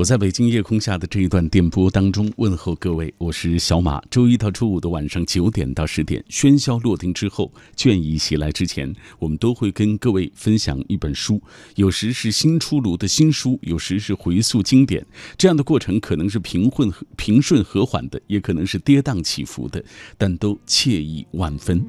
[0.00, 4.02] 我在北京夜空下的这一段电波当中问候各位，我是小马。
[4.10, 11.38] 周一到周五的晚上九点到十点，喧嚣落定之后，倦意袭来之前，我们都会跟各位分享一本书。
[11.74, 15.06] 有时是新出炉的新书，有时是回溯经典。
[15.36, 19.84] 这样的过程可能是平混平顺和缓的，也可能是跌宕起伏的，
[20.16, 21.86] 但都惬意万分。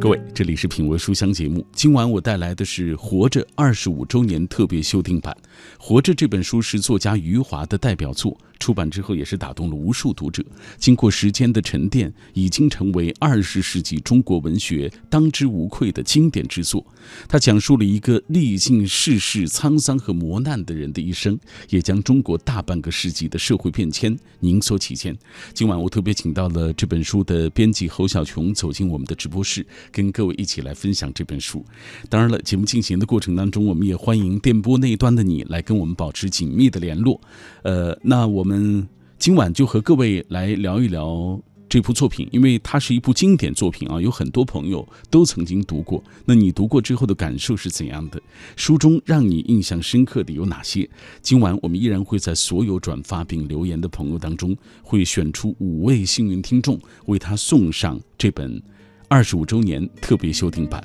[0.00, 1.66] 各位，这里是品味书香节目。
[1.72, 5.36] 今晚我带来的是《活着》二十五周年特别修订版。
[5.78, 8.36] 《活着》这本书是作家余华的代表作。
[8.58, 10.44] 出版之后也是打动了无数读者，
[10.78, 16.84] 经过时间的沉淀，已经成为二十世纪中国文学当之无愧的经典之作。
[17.28, 21.38] 它讲述了一个历尽世事沧桑和磨难的人的一生，
[21.70, 25.16] 也将中国大半个世纪的社会变迁凝缩其间。
[25.54, 31.64] 今晚我特别请到了这本书的编辑侯小琼走进我们的直播室，跟各位一起来分享这本书。
[32.08, 37.20] 当然了，节目进行的过程当中，我们也欢迎电波那一端的你来跟我们保持紧密的联络。
[37.62, 46.02] 呃，那我们今晚就和各位来聊一聊这部作品，因为它是一部经典作品啊，有很多朋友都曾经读过。
[46.24, 48.18] 那你读过之后的感受是怎样的？
[48.56, 50.88] 书中让你印象深刻的有哪些？
[51.20, 58.62] 今晚我们依然会在所有转发并留言的朋友当中，会选出五位幸运听众，为他送上这本
[59.06, 60.82] 二十五周年特别修订版。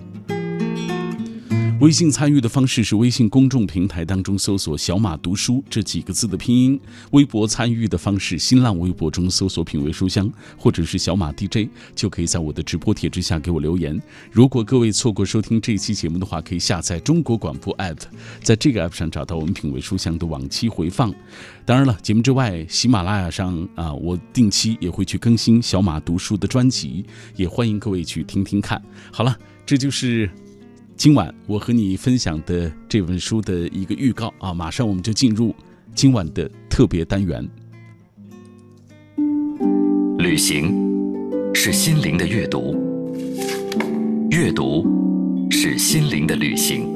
[1.79, 6.77] 微信参与的方式是微信公众平台当中搜索“小马读书”这几个字的拼音；
[7.11, 14.01] 微博参与的方式，新浪微博中搜索“品味书香”或者是“小马 DJ”，就可以在我的直播帖之下给我留言。
[14.31, 17.99] 如果各位错过收听这一期节目的话，可以下载中国广播 app，
[18.41, 21.13] 在这个 app 上找到我们“品味书香”的往期回放。
[21.65, 27.03] 当然了，节目之外，喜马拉雅上啊，我定期也会去更新小马读书的专辑，
[27.35, 28.81] 也欢迎各位去听听看。
[29.11, 30.29] 好了，这就是。
[30.95, 35.53] 今晚我和你分享的这本书的一个预告啊，马上我们就进入
[35.93, 37.47] 今晚的特别单元。
[40.19, 40.71] 旅行
[41.53, 42.77] 是心灵的阅读，
[44.29, 44.85] 阅读
[45.49, 46.87] 是心灵的旅行。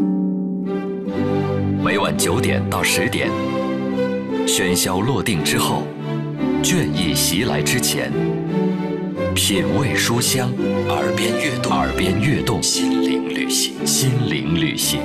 [1.84, 3.30] 每晚九点到十点，
[4.46, 5.84] 喧嚣落定之后，
[6.64, 8.12] 倦意袭来之前，
[9.36, 10.50] 品味书香，
[10.88, 13.17] 耳边悦动，耳边悦动，心灵
[13.48, 13.88] 旅行。
[13.88, 15.00] 心灵旅行。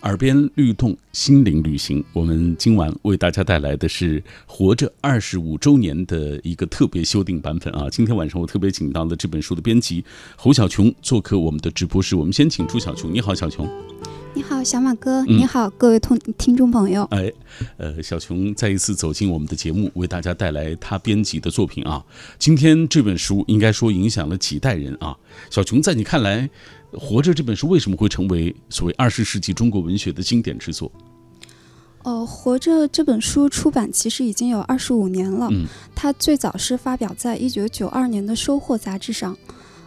[0.00, 2.02] 耳边律动，心灵旅行。
[2.14, 7.90] 我们今晚为大家带来的是《活着》二十五周年的一个特别修订版本啊！
[7.90, 10.02] 今天晚上我特别请到了这本书的编辑
[10.34, 12.16] 侯小琼做客我们的直播室。
[12.16, 13.68] 我们先请出小琼，你好，小琼。
[14.32, 15.24] 你好，小马哥。
[15.24, 17.02] 你好，各位同听众朋友。
[17.10, 17.32] 哎，
[17.78, 22.04] 呃，小琼再一次走进我们的节目，为大家带来他编辑的作品啊。
[22.38, 25.16] 今天这本书应该说影响了几代人啊。
[25.50, 26.48] 小琼，在你看来，
[26.98, 30.90] 《活着》这本书为什么会成为所谓二十世纪中国文学的经典之作？
[32.04, 35.48] 哦，《活着》这本书出版其实已经有二十五年了。
[35.50, 35.66] 嗯。
[35.94, 39.36] 它最早是发表在一九九二年的《收获》杂志上，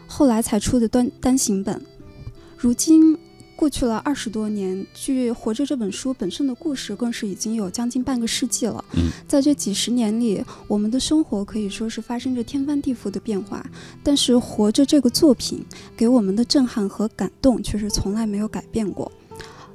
[0.05, 1.81] 后来才出的单单行本。
[2.57, 3.17] 如今。
[3.55, 8.83] 过去了二十多年，据《活着》这本书本身的故事，更是已经有将近半个世纪了。
[8.93, 13.65] 嗯，在这几十年里，我们的生活可以说是发生着天翻地覆的变化，
[14.01, 15.63] 但是《活着》这个作品
[15.95, 19.11] 给我们的震撼和感动却是从来没有改变过。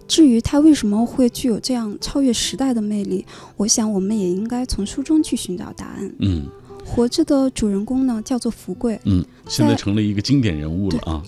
[0.06, 3.24] 至于它为什么会具有这样超越时代的魅力，
[3.56, 6.12] 我想我们也应该从书中去寻找答案。
[6.18, 6.46] 嗯，
[6.84, 8.98] 《活着》的主人公呢，叫做福贵。
[9.04, 11.22] 嗯，现在成了一个经典人物了啊。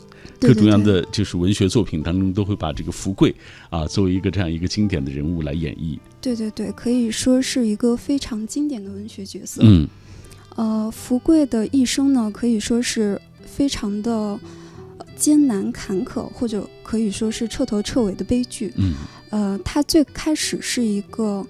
[0.49, 3.35] 各种各样的就是文学作品当中，都会把这个福贵
[3.69, 5.99] 啊作为一个这样一个经典的人物来演绎。
[6.21, 9.61] 对对对，可以说是一个非常经典的文学角色。
[9.65, 9.87] 嗯，
[10.57, 14.39] 呃，福贵的一生呢，可以说是非常的
[15.15, 18.73] 艰难坎坷，或者可以说是彻头彻尾的悲剧。
[18.77, 18.95] 嗯，
[19.31, 21.47] 呃，他最开始是一个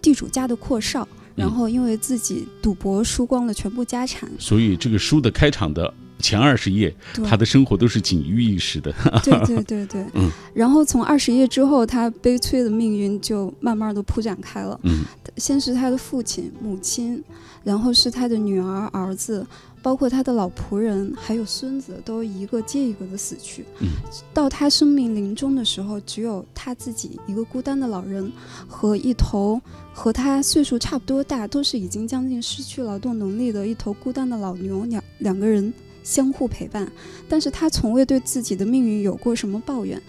[0.00, 5.92] 地主家的阔少，然后因为自己赌博输光了全部家产，所以这个书的开场的。
[6.22, 8.94] 前二十页，他的生活都是锦衣玉食的。
[9.22, 10.30] 对对对对， 嗯。
[10.54, 14.78] 然后从二十页之后，他悲催的命运就慢慢的铺展开了。
[14.84, 15.00] 嗯。
[15.36, 17.22] 先是他的父亲、母亲，
[17.64, 19.46] 然后是他的女儿、儿子，
[19.80, 23.64] 包括他的老仆人，还有孙子，都一个接一个的死去。
[23.80, 23.88] 嗯。
[24.32, 28.30] 到他生命临终的时候，只有他自己一个孤单的老人
[28.68, 29.60] 和一头
[29.92, 35.72] 和他岁数差不多大，都是已经将近失去劳动能力的一头孤单的老牛，两两个人。
[36.02, 36.90] 相互陪伴，
[37.28, 40.00] 但是他从未对自己的命运有过什么抱怨。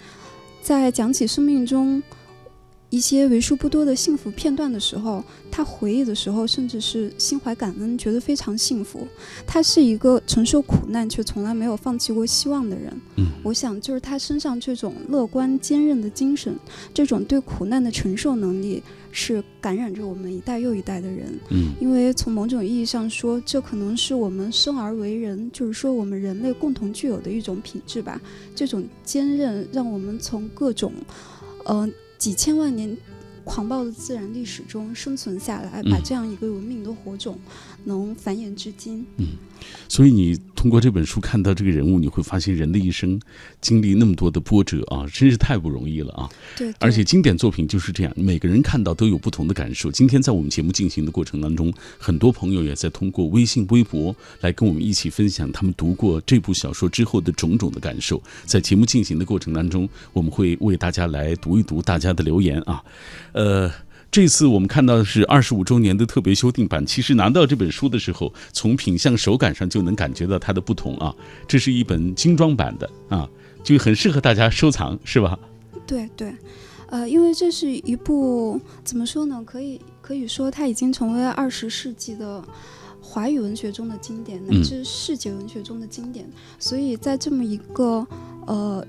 [0.62, 2.02] 在讲起生命中
[2.94, 5.20] 一些为数不多的幸福片段的时候，
[5.50, 9.04] 他回忆的时候，甚至是心怀感恩，觉得非常幸福。
[9.44, 12.96] 他是一个承受苦难却从来没有放弃过希望的人。
[13.16, 16.56] 嗯，我想就是他身上这种乐观坚韧的精神，
[16.94, 18.80] 这种对苦难的承受能力，
[19.10, 21.36] 是感染着我们一代又一代的人。
[21.50, 28.20] 嗯，因为从某种意义上说，这可能是我们生而为人，就是说我们人类共同具有的一种品质吧。
[28.54, 30.92] 这种坚韧，让我们从各种，
[31.64, 31.90] 呃。
[32.24, 32.96] 几千万年
[33.44, 37.38] 狂暴的自然历史中生存下来，把这样一个文明的火种
[37.84, 39.06] 能繁衍至今。
[39.18, 39.28] 嗯，
[39.88, 40.38] 所以你。
[40.64, 43.20] 通过这本书看到这个人物，你会发现人的一生
[43.60, 46.26] 经历那么多的波折啊，真是太不容易了啊！
[46.56, 49.92] 对，而且经典作品就是这样，每个人看到都有不同的感受。
[49.92, 58.22] 今天在我们节目进行的过程当中，很多朋友也在通过微信、微博来跟我们一起分享他们读过这部小说之后的种种的感受。
[58.46, 62.82] 在节目进行的过程当中，我们会为大家来读一读大家的留言啊，
[63.32, 63.70] 呃。
[64.14, 66.86] 这次我们看到的是二十五周年的特别修订版。
[66.86, 71.12] 其实拿到这本书的时候，从品相、手感上就能感觉到它的不同啊。
[71.48, 73.28] 这是一本精装版的啊，
[73.64, 75.36] 就很适合大家收藏，是吧？
[75.84, 76.32] 对对，
[76.90, 79.42] 呃，因为这是一部怎么说呢？
[79.44, 82.40] 可以可以说它已经成为二十世纪的
[83.00, 86.24] 华语文学中的经典，乃至世界文学中的经典。
[86.60, 88.06] 所以在这么一个
[88.46, 88.86] 呃。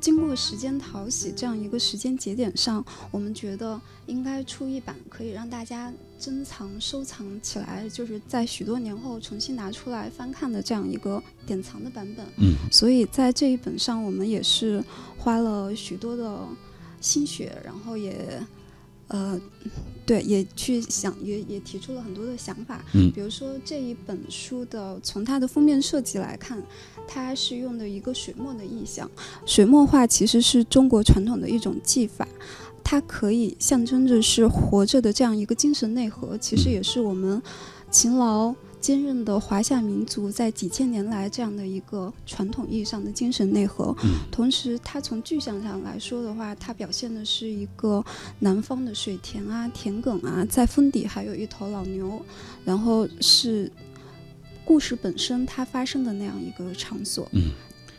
[0.00, 12.24] 经过时间淘洗这样一个时间节点上，我们觉得应该出一版可以让大家珍藏、收藏起来，就是在许多年后重新拿出来翻看的这样一个典藏的版本。
[12.38, 14.84] 嗯，所以在这一本上，我们也是
[15.18, 16.46] 花了许多的
[17.00, 18.40] 心血，然后也。
[19.08, 19.40] 呃，
[20.04, 22.84] 对，也去想，也也提出了很多的想法。
[22.94, 26.62] 嗯，比如说这一本书的，从它的封面设计来看，
[27.06, 29.10] 它是用的一个水墨的意象。
[29.44, 32.26] 水墨画其实是中国传统的一种技法，
[32.82, 37.40] 它可以象征着是活着的这样一个精神内核，其实也是我们
[37.90, 38.54] 勤劳。
[38.86, 43.92] 坚韧的华夏民族在几千年来这样的一个传统意义上的精神内核，
[44.30, 48.04] 同时它从具象上来说的话，它表现的是一个
[48.38, 52.22] 南方的水田啊、田埂啊，在峰底还有一头老牛，
[52.64, 53.68] 然后是
[54.64, 57.28] 故事本身它发生的那样一个场所。
[57.32, 57.50] 嗯。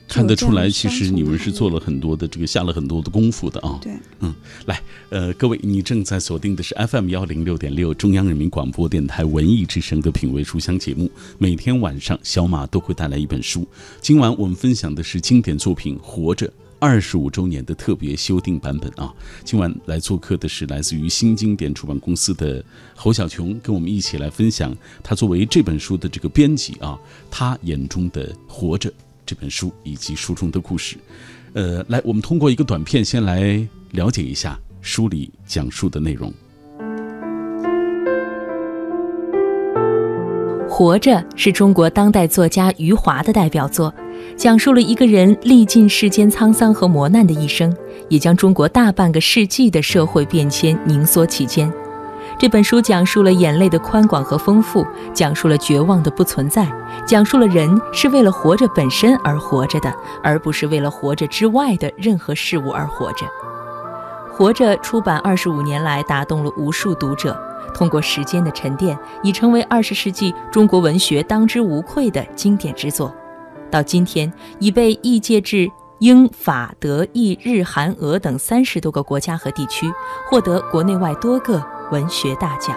[0.07, 3.77] 看得出来，其实你们是做了很多的这个，下了很多的功夫的啊。
[3.81, 4.33] 对，嗯，
[4.65, 11.12] 来，呃，各位，你正在锁定的是 FM 幺零六点六中央人民广播电台文艺之声的品味书香节目。
[11.38, 13.68] 每天晚上，小马都会带来一本书。
[14.00, 16.48] 今晚我们分享的是经典作品《活着》
[16.80, 19.13] 二十五周年的特别修订版本啊。
[19.44, 22.63] 今晚来做客的是来自于新经典出版公司的
[22.95, 26.98] 侯小琼，跟我们一起来分享他作为这本书的这个编辑啊，
[27.30, 28.89] 他眼中的《活着》。
[29.27, 30.95] 这本书以及书中的故事，
[31.51, 36.31] 呃，来，我们通过一个短片先来了解一下书里讲述的内容。
[40.69, 43.94] 《活着》是中国当代作家余华的代表作，
[44.38, 47.75] 讲述了一个人历尽世间沧桑和磨难的一生，
[48.07, 51.69] 也将中国大半个世纪的社会变迁凝缩其间。
[52.39, 56.71] 这本书讲述了眼泪的宽广和丰富，讲述了绝望的不存在，
[57.03, 59.91] 讲述了人是为了活着本身而活着的，
[60.21, 63.25] 而不是为了活着之外的任何事物而活着。
[64.31, 67.35] 活着出版二十五年来，打动了无数读者。
[67.73, 73.11] 通过时间的沉淀，已成为二十世纪中国文学当之无愧的经典之作。
[73.71, 75.67] 到今天，已被译介至
[75.99, 79.91] 英、法、德、意、日、韩、俄等三十多个国家和地区，
[80.29, 81.59] 获得国内外多个。
[81.89, 82.75] 文学大奖。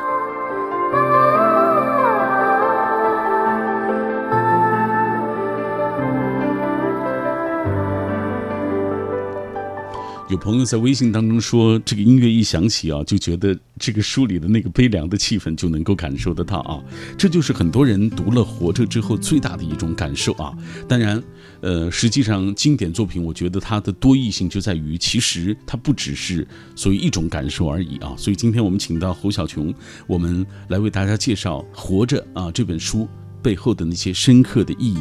[10.28, 16.80] 有朋友在微信当中说，这个音乐一响起啊，就觉得这个书里的那个悲凉的气氛就能够感受得到啊。
[17.18, 20.54] 这就是很多人读了《活着》之后最大的一种感受啊。
[20.86, 21.20] 当然，
[21.60, 28.14] 呃，实际上经典作品，我觉得它的多义性就在于，其实它不只是所谓一种感受而已啊。
[28.16, 29.72] 所以今天我们请到侯小琼，
[30.06, 33.08] 我们来为大家介绍《活着》啊这本书
[33.42, 35.00] 背后的那些深刻的意义。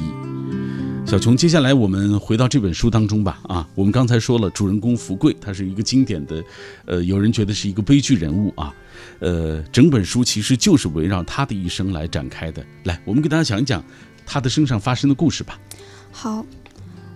[1.06, 3.42] 小琼，接下来我们回到这本书当中吧。
[3.48, 6.44] 啊，我们刚才说了，主人公福贵，他是一个经典的，
[6.86, 8.72] 呃，有人觉得是一个悲剧人物啊。
[9.20, 12.64] 呃，整本书其实就是围绕他的一生来展开的。
[12.84, 13.84] 来，我们给大家讲一讲
[14.26, 15.58] 他的身上发生的故事吧。
[16.12, 16.46] 好，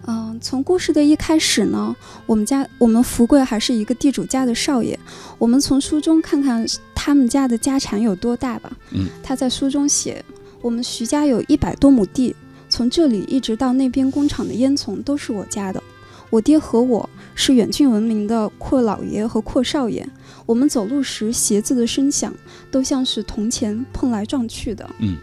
[0.05, 1.95] 嗯，从故事的一开始呢，
[2.25, 4.97] 我们家我们福贵还是一个地主家的少爷。
[5.37, 8.71] 我们从书中看看他们家的家产有多大吧。
[8.91, 10.23] 嗯，他在书中写，
[10.61, 12.35] 我们徐家有一百多亩地。
[12.69, 15.83] 从这里一直到那边工厂的烟囱都是我家的。
[16.31, 20.07] 我爹和我是远近闻名的阔老爷和阔少爷，
[20.47, 22.33] 我们走路时鞋子的声响
[22.71, 24.89] 都像是铜钱碰来撞去的。
[24.97, 25.17] 嗯，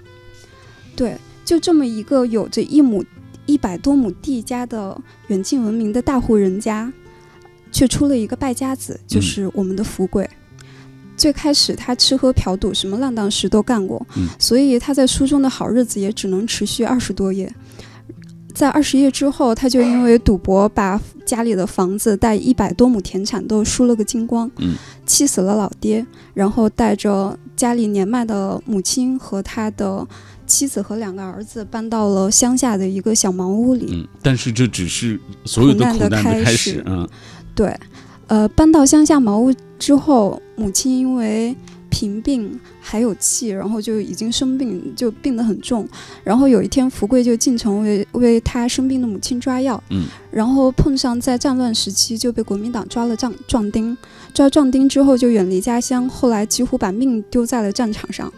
[0.95, 3.05] 对，就这么一个有着一亩
[3.51, 6.93] 一百多亩地家的远近闻名的大户人家，
[7.73, 10.29] 却出了一个败家子，就是我们的福贵。
[11.17, 17.53] 最开始他吃喝嫖赌，什么浪荡事都干过，嗯所以他在书中的好日子也只能持续二十多页。
[18.55, 24.75] 在二十页之后，他就因为赌博把家里的房子带一百多亩田产都输了个精光，嗯
[25.07, 26.05] 气死了老爹，
[26.35, 30.07] 然后带着家里年迈的母亲和他的
[30.47, 33.89] 妻子和两个儿子搬到了乡下的一个小茅屋里。
[33.93, 37.09] 嗯，但是这只是所有的苦苦难的开开始始，嗯
[37.55, 37.77] 对，
[38.29, 41.55] 呃，搬到乡下茅屋之后，母亲因为
[41.91, 45.87] 贫病还有气，然后就已经生病，就病得很重。
[46.25, 53.97] 然后有一天，福贵就进城为为他生病的母亲抓药，嗯，然后碰上在战乱时期就被国民党抓了壮壮丁，
[54.33, 58.33] 抓壮丁之后就远离家乡，后来几乎把命丢在了战场上。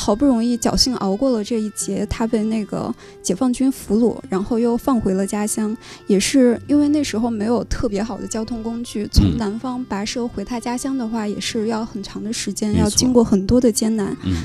[0.00, 5.76] 好不容易侥幸熬过了这一劫，他被那个解放军俘虏，然后又放回了家乡。
[6.06, 14.16] 也是因为那时候没有特别好的交通工具，从嗯南方跋涉回他家乡的话，也是要很长的时间，要经过很多的艰难。
[14.24, 14.36] 嗯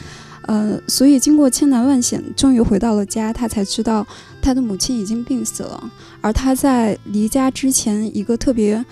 [0.47, 4.05] 呃，所以经过千难万险，终于回到了家，他才知道
[4.41, 5.91] 他的母亲已经病死了。
[6.19, 8.85] 而他在离家之前，一个特别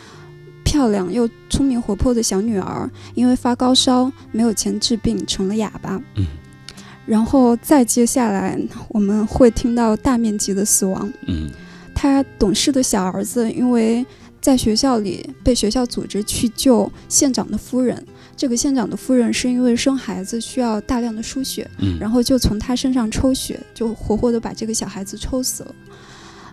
[0.63, 6.01] 漂亮又聪明活泼的小女儿，因为发高烧没有钱治病，成了哑巴。
[6.15, 6.25] 嗯
[7.05, 8.57] 然后再接下来，
[8.89, 11.12] 我们会听到大面积的死亡。
[11.27, 11.50] 嗯
[11.95, 14.05] 他懂事的小儿子因为
[14.41, 18.03] 在学校里被学校组织去救县长的夫人，
[18.36, 25.75] 这个县长的夫人是因为生孩子需要大量的输血，嗯，然后就从他身上抽血，就活活的把这个小孩子抽死了。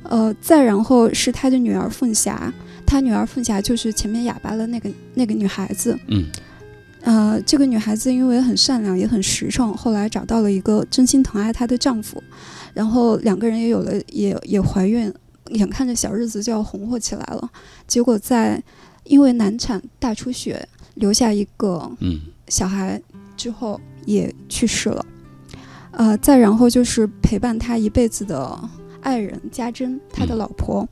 [0.05, 2.53] 呃，再然后是他的女儿凤霞，
[2.87, 5.99] 他女儿凤霞就是前面哑巴的那个那个女孩子。
[6.09, 6.27] 嗯
[7.03, 12.23] 呃，这个女孩子因为很善良，也很实诚，后来找到了一个真心疼爱她的丈夫，
[12.75, 15.13] 然后两个人也有了，也也怀孕，
[15.53, 17.51] 眼看着小日子就要红火起来了，
[17.87, 18.63] 结果在
[19.05, 23.01] 因为难产大出血，留下一个嗯小孩
[23.37, 25.05] 之后也去世了。
[25.93, 28.69] 呃，再然后就是陪伴她一辈子的
[29.01, 30.89] 爱人家珍，她的嗯老婆，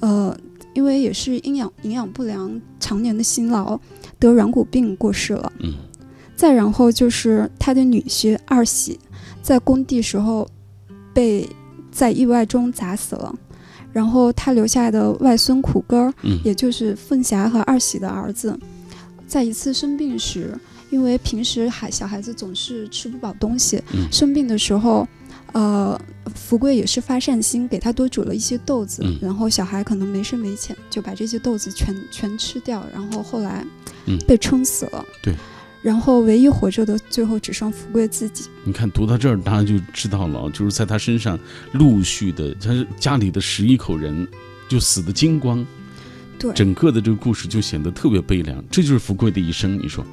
[0.00, 0.36] 呃，
[0.74, 3.78] 因为也是营养营养不良，常年的辛劳，
[4.26, 5.52] 得软骨病过世了。
[5.60, 5.74] 嗯
[6.36, 8.98] 再然后就是他的女婿二喜，
[9.40, 10.46] 在工地时候
[11.12, 11.48] 被
[11.92, 13.32] 在意外中砸死了。
[13.92, 18.58] 然后他留下的外孙苦根儿，嗯也就是凤霞和二喜的儿子，
[19.28, 20.52] 在一次生病时，
[20.90, 25.06] 因为平时孩小孩子总是吃不饱东西，嗯生病的时候，
[25.54, 26.00] 呃，
[26.34, 33.64] 福贵也是发善心，给他多煮了一些豆子，嗯然后小孩可能没深没浅，就把这些豆子全全吃掉，然后后来
[34.06, 35.04] 嗯被撑死了。
[35.22, 35.34] 对。
[35.80, 38.46] 然后唯一活着的，最后只剩福贵自己。
[38.64, 41.38] 你看读到这儿，大家就知道了，就是在他身上
[41.72, 44.26] 陆续的，他家里的十一口人
[44.66, 45.64] 就死的精光，
[46.38, 48.64] 对整个的这个故事就显得特别悲凉。
[48.70, 50.04] 这就是福贵的一生，你说？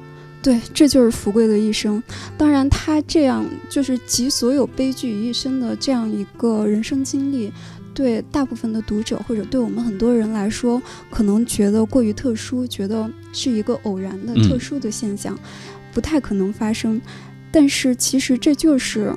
[0.42, 2.02] 对，这就是福贵的一生。
[2.36, 7.52] 当然，他这样就是集所有悲剧于一身的这样一个人生经历，
[7.94, 15.38] 对大部分的读者或者对我们很多人来说，可能觉得过于特殊，觉得是一个偶然的嗯特殊的现象，
[15.94, 17.00] 不太可能发生。
[17.52, 19.14] 但是其实这就是，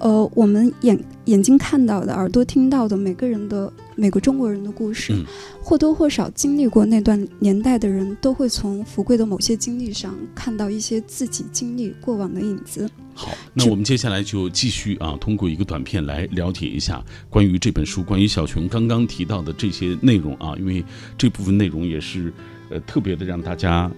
[0.00, 5.24] 呃，我们眼眼睛看到的、耳朵听到的每个人的每个中国人的故事，嗯
[5.62, 12.88] 或多或少经历过那段年代的人，都会从福贵的某些经历上看到一些自己经历过往的影子。
[13.14, 20.84] 好，那我们接下来就继续啊，通过一个短片来了解一下关于这本书，关于小熊刚刚提到的这些内容啊，因为
[21.16, 22.32] 这部分内容也是
[22.70, 23.90] 呃特别的让大家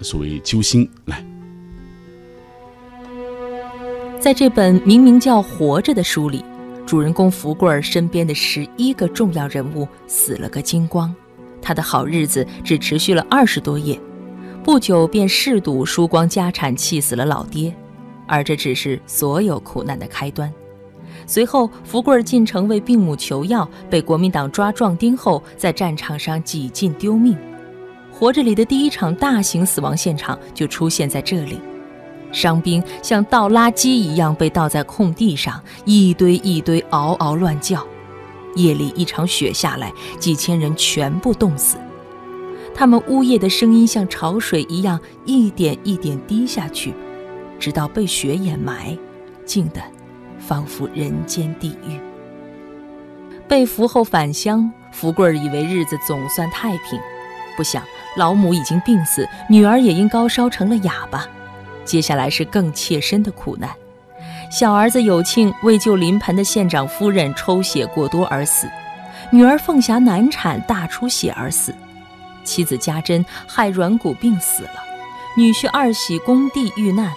[0.00, 0.88] 所谓揪心。
[1.04, 1.24] 来，
[4.20, 6.44] 在这本明明叫《活着》的书里，
[6.86, 11.12] 主人公福贵儿身边的十一个重要人物死了个精光，
[11.62, 13.98] 他的好日子只持续了二十多夜，
[14.62, 17.74] 不久便嗜赌输光家产，气死了老爹，
[18.26, 20.52] 而这只是所有苦难的开端。
[21.26, 27.36] 随后，福贵儿进城为病母求药，被国民党抓壮丁后，在战场上几近丢命。
[28.12, 31.58] 活着里的第一场大型死亡现场就出现在这里。
[32.34, 37.86] 伤兵像倒垃圾一样被倒在空地上，一堆一堆嗷嗷乱叫。
[38.56, 41.76] 夜里一场雪下来，几千人全部冻死。
[42.74, 46.92] 他们呜咽的声音像潮水一样，一点一点滴下去，
[47.58, 48.98] 直到被雪掩埋，
[49.44, 49.80] 静得
[50.38, 51.98] 仿佛人间地狱。
[53.46, 56.98] 被俘后返乡，福贵儿以为日子总算太平，
[57.56, 57.82] 不想
[58.16, 61.26] 老母已经病死，女儿也因高烧成了哑巴。
[61.84, 63.70] 接下来是更切身的苦难：
[64.50, 68.68] 小儿子有庆为救临盆的县长夫人抽血过多而死，
[69.30, 71.74] 女儿凤霞难产大出血而死，
[72.42, 74.82] 妻子家珍害软骨病死了，
[75.36, 77.12] 女婿二喜工地遇难，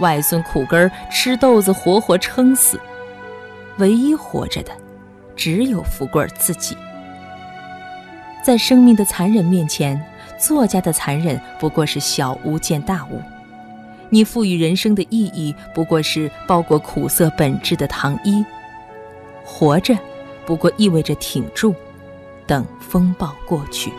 [0.00, 2.80] 外孙苦根吃豆子活活撑死。
[3.78, 4.72] 唯一活着的，
[5.36, 6.76] 只有福贵自己。
[8.42, 10.00] 在生命的残忍面前，
[10.38, 13.20] 作家的残忍不过是小巫见大巫。
[14.10, 18.44] 你赋予人生的意义，不过是包裹苦涩本质的糖衣。
[19.44, 19.96] 活着，
[20.46, 21.74] 不过意味着挺住，
[22.46, 23.92] 等风暴过去。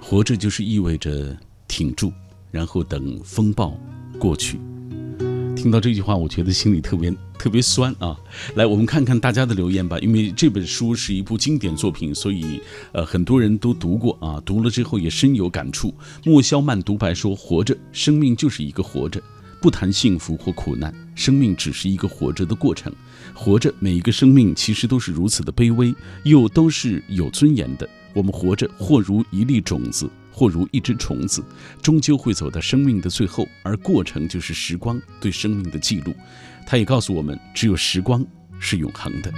[0.00, 2.10] 活着就是意味着挺住，
[2.50, 3.74] 然后等风暴
[4.18, 4.58] 过去。
[5.54, 8.18] 听到这句话，我觉得心里特别特别酸啊！
[8.56, 9.98] 来，我们看看大家的留言吧。
[10.00, 12.60] 因为这本书是一部经典作品，所以
[12.92, 15.94] 呃很多人都读过啊，读了之后也深有感触。
[16.24, 19.22] 莫萧曼独白说：“活着，生命就是一个活着，
[19.62, 22.92] 不谈幸福或苦难，生命只是一个活着的过程。
[23.32, 27.88] 活着，每一个生命其实都是如此的卑微，又都是有尊严的。
[28.12, 31.42] 我们活着，或如一粒种子。”或如一只虫子，
[31.82, 36.14] 终究会走到生命的最后，而过程就是时光对生命的记录。
[36.70, 38.22] 他也告诉我们，只有时光
[38.60, 39.32] 是永恒的。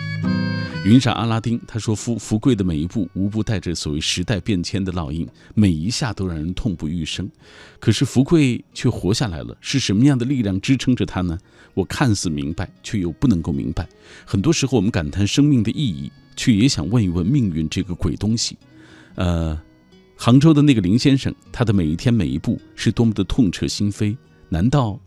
[0.84, 7.30] 云上阿拉丁他说：“福福贵的每一步，无不带着所谓时代变迁的烙印，每一下都让人痛不欲生。
[7.78, 11.38] 可是福贵却活下来了，是什么样的力量支撑着他呢？
[11.72, 13.88] 我看似明白，却又不能够明白。
[14.24, 18.58] 很多时候，我们感叹生命的意义，却也想问一问命运这个鬼东西。
[19.14, 19.56] 呃。”
[20.16, 24.14] 杭州的那个林先生，他的每一天每一步是多么的痛彻心扉。
[24.50, 25.00] 难道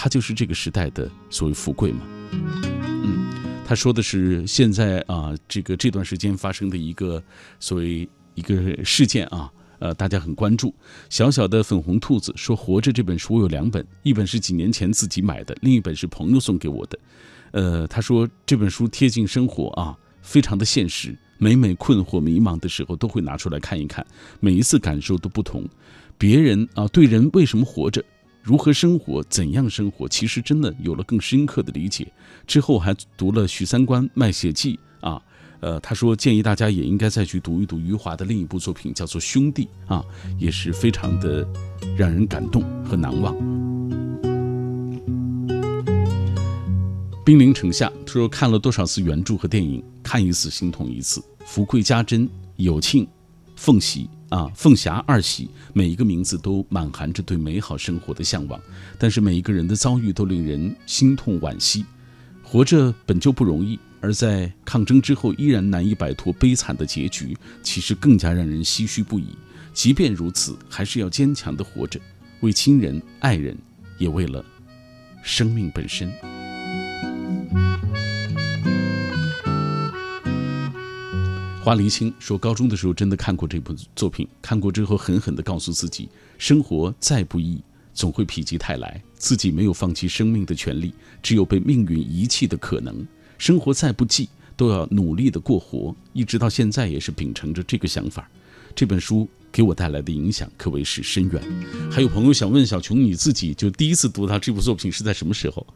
[0.00, 2.02] 他就是这个时代的所谓富贵吗？
[2.30, 3.28] 嗯，
[3.66, 7.20] 他说的是现在啊，这个这段时间发生的一个
[7.58, 9.50] 所谓一个事件啊，
[9.80, 10.72] 呃，大家很关注。
[11.10, 16.98] 小小的粉红兔子说：“活着这本书我有两本，一本是几年前自己买的，另一本是朋友送给我的。
[17.50, 24.06] 呃，他说这本书贴近生活啊，非常的现实。”每每困惑迷茫的时候，都会拿出来看一看，
[24.38, 25.64] 每一次感受都不同。
[26.16, 28.04] 别人啊，对人为什么活着，
[28.48, 32.10] 如何生活，怎样生活，其实真的有了更深刻的理解。
[32.46, 35.20] 之后还读了许三观《卖血记》啊，
[35.60, 40.02] 呃，他说建议大家也应该再去读一读余华的另一部作品，叫做《兄弟》啊，
[40.38, 41.46] 也是非常的
[41.94, 43.36] 让人感动和难忘。
[47.22, 51.22] 兵临城下，他说看了多少次原著和电影，看一次心痛一次。
[51.44, 53.06] 福贵家珍、有庆、
[53.56, 58.60] 凤喜啊，凤霞二喜，每一个名字都满含着对美好生活的向往。
[58.98, 61.84] 但是每一个人的遭遇都令人心痛惋惜。
[62.42, 69.36] 活着本就不容易，而在抗争之后依然难以摆脱悲惨的结局，其实更加让人唏嘘不已。
[69.72, 72.00] 即便如此，还是要坚强的活着，
[72.40, 73.56] 为亲人、爱人，
[73.98, 74.44] 也为了
[75.22, 76.10] 生命本身。
[81.68, 88.98] 花离清说：“高中的时候真的看过这部作品，看过之后狠狠地告诉自己，生活再不易，总会否极泰来。
[89.18, 93.06] 自己没有放弃生命的权利，只有被命运遗弃的可能。
[93.36, 95.94] 生活再不济，都要努力地过活。
[96.14, 98.30] 一直到现在也是秉承着这个想法。
[98.74, 101.42] 这本书给我带来的影响可谓是深远。
[101.90, 105.66] 还有朋友想问小琼，你自己就第一次读到这部作品是在什么时候？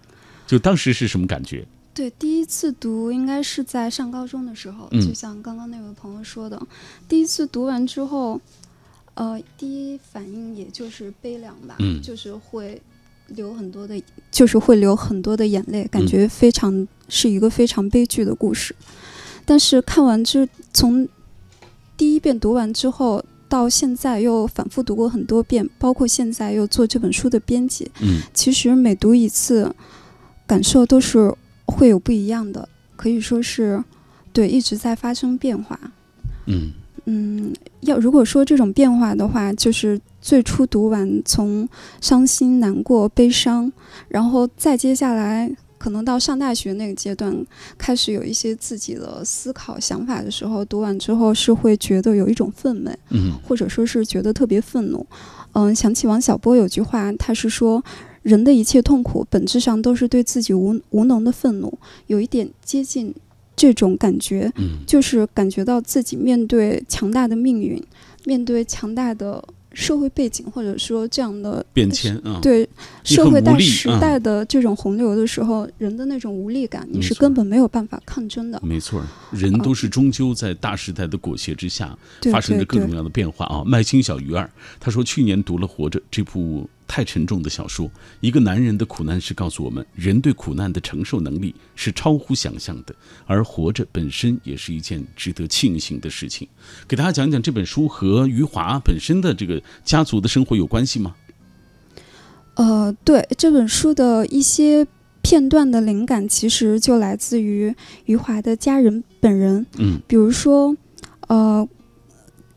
[0.46, 6.60] 就当时是什么感觉？”对，第一次读应该是在上高中的时候，就像刚刚那位朋友说的，
[7.06, 8.40] 第一次读完之后，
[9.12, 12.80] 呃，第一反应也就是悲凉吧，就是会
[13.26, 18.74] 流很多的，就是会流很多的眼泪，感觉非常是一个非常悲剧的故事。
[19.44, 21.06] 但是看完之从
[21.98, 29.74] 第一遍读完之后，到现在又反复读过很多遍，包括现在又做这本书的编辑，嗯，其实每读一次，
[30.46, 31.34] 感受都是。
[31.72, 33.82] 会有不一样的，可以说是，
[34.32, 35.78] 对，一直在发生变化。
[36.46, 36.72] 嗯
[37.06, 41.68] 嗯，要如果说这种变化的话，就是最初读完从
[42.00, 43.72] 伤心、难过、悲伤，
[44.08, 47.34] 然后再接下来可能到上大学那个阶段，
[47.76, 55.04] 开始有一些自己的思考、想法的时候，读完之后是会觉得有一种愤懑，嗯，或者说是觉得特别愤怒。
[55.54, 57.82] 嗯，想起王小波有句话，他是说。
[58.22, 63.14] 人的一切痛苦，本质上都是对自己无无能的愤怒，有一点接近
[63.54, 64.52] 这种感觉，
[64.86, 67.82] 就是感觉到自己面对强大的命运，
[68.24, 69.42] 面对强大的
[69.74, 72.68] 社会背景或者说这样的变迁啊，对
[73.04, 78.60] 社会带很无力啊时代的这种洪流的时候，人的那种无力感，你是根本没有办法抗争的。
[78.62, 83.62] 没错儿，人都是终究在大时代的裹挟之下，对发生着各种各样的变化啊。
[83.64, 96.46] 麦青小鱼儿他说，去年读了《活着》这部太沉重的小说，一个男人的苦难是告诉我们，人对苦难的承受能力是超乎想象的，而活着本身也是一件值得庆幸的事情。
[96.86, 101.14] 给大家讲讲这本书和余华本身的这个家族的生活有关系吗？
[102.56, 104.86] 呃，对这本书的一些
[105.22, 107.74] 片段的灵感，其实就来自于
[108.04, 109.64] 余华的家人本人。
[109.78, 110.76] 嗯比如说，
[111.28, 111.66] 呃，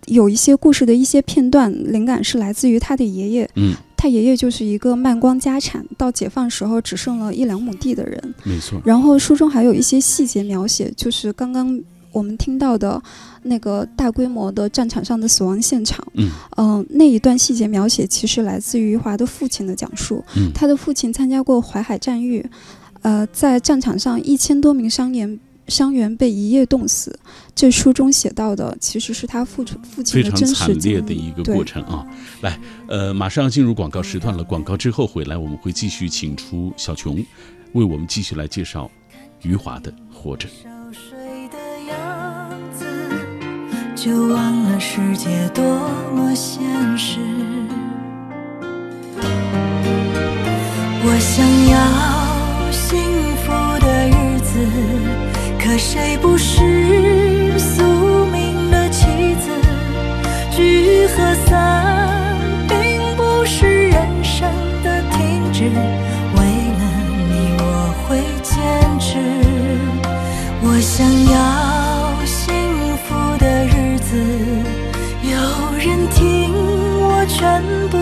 [0.07, 3.49] 有一些故事的一些片段灵感是来自于他的爷爷。
[3.55, 3.73] 嗯，
[4.05, 8.35] 他爷爷就是一个卖光家产，到解放时候只剩了一两亩地的人。
[8.43, 13.01] 没错，然后书中还有一些细节描写，就是刚刚我们听到的
[13.41, 16.05] 那个大规模的战场上的死亡现场。
[16.13, 20.23] 嗯嗯、那一段细节描写其实来自于余华的父亲的讲述。
[20.37, 22.45] 嗯他的父亲参加过淮海战役，
[23.01, 27.17] 呃，在战场上一千多名伤员伤员被一夜冻死。
[27.53, 31.01] 这书中写到的其实是他父亲父亲非常的惨烈。
[31.01, 32.05] 的一个过程啊！
[32.41, 34.43] 来，呃，马上要进入广告时段了。
[34.43, 37.23] 广告之后回来，我们会继续请出小琼，
[37.73, 38.89] 为我们继续来介绍
[39.43, 40.49] 余华的《活着》。
[40.51, 42.85] 熟睡的样子，
[43.95, 45.63] 就忘了世界多
[46.15, 46.63] 么现
[46.97, 47.19] 实。
[51.07, 52.99] 我想要幸
[53.43, 53.51] 福
[53.85, 54.57] 的日子，
[55.65, 57.81] 可谁不是宿
[58.27, 59.49] 命的棋子？
[60.51, 62.37] 聚和散
[62.69, 64.47] 并不是人生
[64.83, 66.83] 的停止，为了
[67.31, 67.63] 你我
[68.07, 68.53] 会坚
[68.99, 69.17] 持。
[70.61, 72.53] 我想要幸
[73.07, 74.15] 福的日子，
[75.23, 75.35] 有
[75.79, 76.53] 人听
[77.01, 77.97] 我全部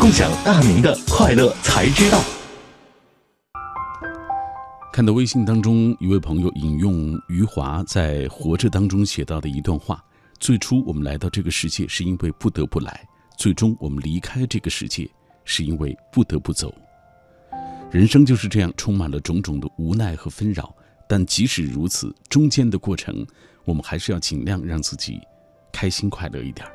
[0.00, 2.24] 共享大明的快乐才知道。
[4.90, 10.02] 看到微信当中一位朋友引用余华在《活着》当中写到的一段话：
[10.38, 15.06] 最初我们来到这个世界是因为不得不来，最终我们离开这个世界
[15.44, 16.74] 是因为不得不走。
[17.90, 20.74] 人生就是这样，充满了种种的无奈和纷扰。
[21.06, 23.26] 但即使如此，中间的过程，
[23.66, 25.20] 我们还是要尽量让自己
[25.70, 26.72] 开心快乐一点儿。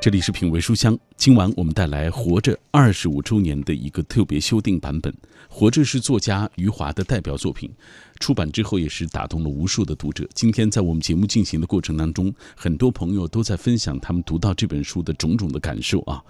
[0.00, 5.12] 这里是品味书香，今晚我们带来《活着》二十五周年的一个特别修订版本。
[5.46, 7.70] 《活着》是作家余华的代表作品，
[8.20, 10.28] 出版之后也是打动了无数的读者。
[10.34, 16.22] 今天在我们节目进行的过程当中，很多朋友都在分享他们读到这本书的种种的感受啊。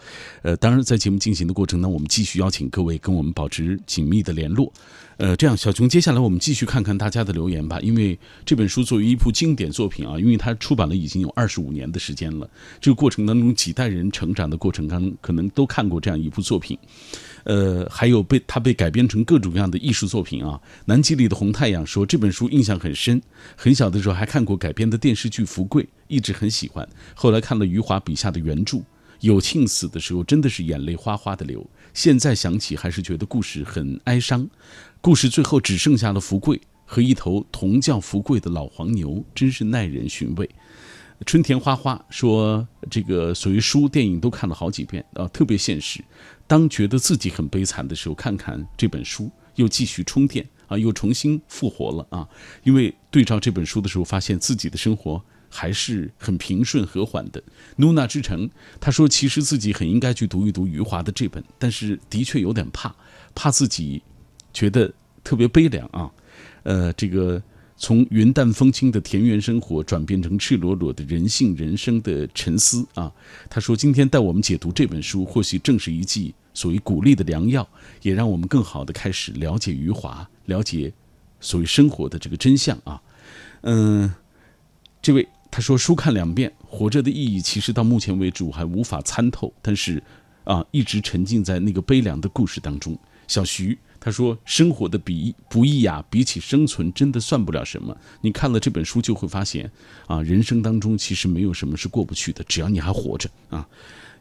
[0.43, 4.73] 呃，当然在节目进行的过程呢，我们继续邀请各位跟我们保持紧密的联络。
[5.17, 7.79] 呃，这样，小琼，接下来我们继续看看大家的留言吧。
[7.81, 12.49] 因为这本书作为一部经典作品啊，因为它出版了已经有二十五年的时间了，
[12.81, 16.79] 这个过程当中几代人成长的过程当中，可能都看过这样一部作品。
[17.45, 20.61] 呃，还有被他被改编成各种各样的艺术作品啊。
[20.85, 23.21] 南极里的红太阳说这本书印象很深，
[23.57, 26.89] 很小的时候还看过改编的电视剧《福贵》，一直很喜欢。
[27.15, 28.79] 后来看了余华笔下的原著。
[29.21, 31.69] 有庆死的时候，真的是眼泪哗哗的流。
[31.93, 34.49] 现在想起，还是觉得故事很哀伤。
[35.03, 40.49] 故事最后只剩下了福贵和一头同叫福贵的老黄牛，真是耐人寻味。
[41.27, 46.03] 春田花花说：“这个所谓书、电影都看了好几遍啊，特别现实。
[46.51, 52.29] 当觉得自己很悲惨的时候，看看这本书，又继续充电啊，又重新复活了啊。
[52.65, 57.41] 因为对照这本书的时候，发现自己的生活还是很平顺和缓的。
[57.77, 62.93] 努娜之城，他说其实自己很应该去读一读余华的这本，但是的确有点怕，
[63.33, 64.03] 怕自己
[64.53, 66.11] 觉得特别悲凉啊。
[66.65, 67.41] 呃，这个。”
[67.83, 73.11] 从云淡风轻的田园生活转变成赤裸裸的人性人生的沉思啊！
[73.49, 77.67] 他说：“今天带我们解读这本书，或许正是一剂所谓鼓励的良药，
[78.03, 80.93] 也让我们更好的开始了解余华，了解
[81.41, 83.01] 所谓生活的这个真相啊。”
[83.63, 84.13] 嗯，
[85.01, 90.03] 这位他说：“书看两遍，活着的意义其实到目前为止我还无法参透，但是
[90.45, 93.79] 啊，一直沉浸在那个悲凉的故事当中。”小徐。
[94.01, 97.95] 他说：“生活的比不易呀，比起生存，真的算不了什么。
[98.23, 99.71] 你看了这本书，就会发现，
[100.07, 103.69] 啊，人生当中其实没有什么是过不去的，只要你还活着啊。”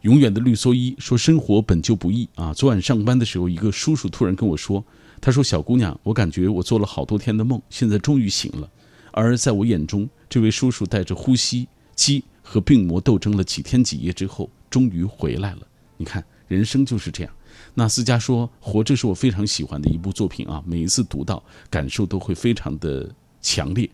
[0.02, 4.84] 永远的绿蓑衣说：“生活本就不易啊。”昨晚上班的时候，一个叔叔突然跟我说
[5.22, 8.70] ：“他说，小姑娘，我感觉我做了好多天的梦，现在终于醒了。”
[9.12, 15.68] 而在我眼中，这位叔叔带着呼吸、机和病魔斗争了几天几夜之后，终于回来了。
[15.98, 17.34] 你看，人生就是这样。
[17.74, 23.10] 那思佳说，《活着》是我非常喜欢的一部作品啊，每一次读到，感受都会非常的
[23.42, 23.90] 强烈。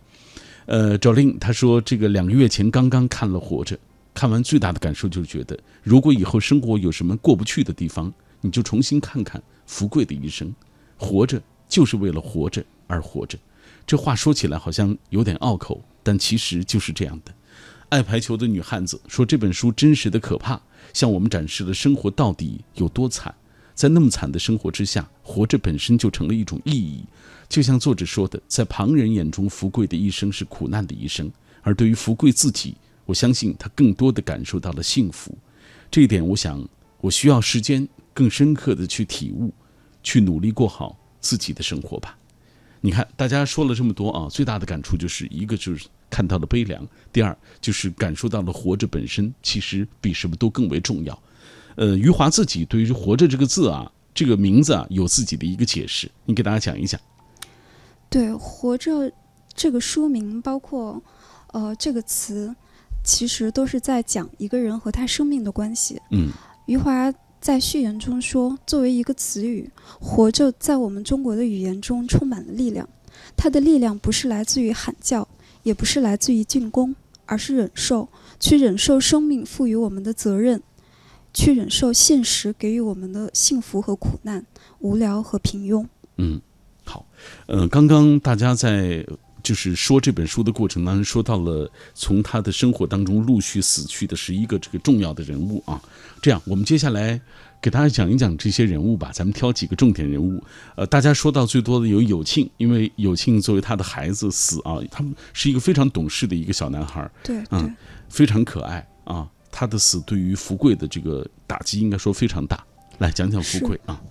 [0.66, 3.76] 呃，赵令他说，这个两个月前刚刚看了《活着》，
[4.14, 10.54] 看完最大的感受就是觉得，如果以后生活有什么过不去的地方，你就重新看看福贵的一生，
[10.98, 13.38] 活着就是为了活着而活着。
[13.86, 17.32] 这话说起来好像有点拗口，但其实就是这样的。
[17.90, 20.60] 爱排球的女汉子说，这本书真实的可怕，
[20.92, 23.34] 向我们展示了生活到底有多惨。
[23.76, 27.04] 在那么惨的生活之下，活着本身就成了一种意义。
[27.48, 31.28] 就像作者说的，在旁人眼中，福贵的一生是苦难的一生；
[31.62, 35.38] 而对于福贵自己，我相信他更多的感受到了幸福。
[35.92, 36.68] 这一点，我想
[37.02, 39.54] 我需要时间更深刻的去体悟，
[40.02, 42.18] 去努力过好自己的生活吧。
[42.82, 51.22] 你看，大家说了这么多啊，最大的感触就是一个就是看到了悲凉，第二就是感受到了活着本身其实比什么都更为重要。
[51.76, 57.00] 呃，余华自己对于“活着”这个字啊，这个名字啊，有自己的一个解释，你给大家讲一讲。
[58.10, 59.12] 对，“活着”
[59.54, 61.02] 这个书名，包括
[61.52, 62.56] 呃这个词，
[63.04, 66.02] 其实都是在讲一个人和他生命的关系。
[66.12, 66.30] 嗯，
[66.66, 72.88] 余华在序言中说：“作为一个词语，‘活着’在我们中国的语言中充满了力量。
[73.36, 75.28] 它的力量不是来自于喊叫，
[75.64, 78.08] 也不是来自于进攻，而是忍受，
[78.40, 80.62] 去忍受生命赋予我们的责任。”
[81.36, 84.44] 去忍受现实给予我们的幸福和苦难、
[84.80, 85.86] 无聊和平庸。
[86.18, 86.42] 嗯，
[86.86, 87.06] 好，
[87.46, 89.06] 呃，刚刚大家在
[89.44, 95.80] 就是说这本书的过程当中，说到了从他的生活当中陆续死去的十一个这个重要的人物啊。
[96.22, 97.20] 这样，我们接下来
[97.62, 99.12] 给大家讲一讲这些人物吧。
[99.14, 100.42] 咱们挑几个重点人物。
[100.76, 107.76] 呃，大家说到最多的有有庆，因为有庆作为他的孩子死啊，他们是一个非常懂事的一个小男孩，对，嗯，
[108.08, 109.30] 非常可爱啊。
[109.58, 112.62] 他的死对于福贵的这个打击应该说非常大。
[112.98, 114.02] 来讲讲福贵啊。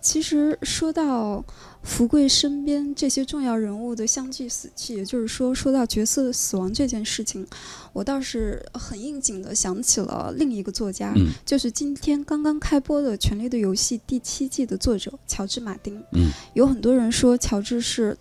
[0.00, 1.44] 其实说到
[1.82, 7.46] 福贵身边这些重要人物的相继死去，也就是说，说到角色的死亡这件事情，
[7.92, 11.12] 我倒是很应景的想起了另一个作家，
[11.44, 16.02] 就是今天刚刚开播的《权力的游戏》第七季的作者乔治·马丁。
[16.12, 18.16] 嗯，有很多人说乔治是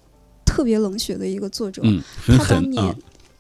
[0.45, 2.93] 特别冷血的一个作者，嗯，他当年。